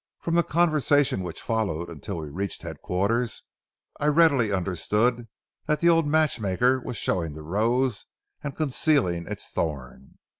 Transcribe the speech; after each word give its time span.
From 0.19 0.33
the 0.33 0.41
conversation 0.41 1.21
which 1.21 1.39
followed 1.43 1.87
until 1.87 2.17
we 2.17 2.29
reached 2.29 2.63
headquarters, 2.63 3.43
I 3.99 4.07
readily 4.07 4.51
understood 4.51 5.27
that 5.67 5.79
the 5.79 5.89
old 5.89 6.07
matchmaker 6.07 6.79
was 6.79 6.97
showing 6.97 7.33
the 7.33 7.43
rose 7.43 8.07
and 8.43 8.55
concealing 8.57 9.27
its 9.27 9.51
thorn. 9.51 10.17